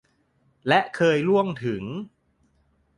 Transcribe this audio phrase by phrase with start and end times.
[0.67, 1.83] และเคยร่วงถึง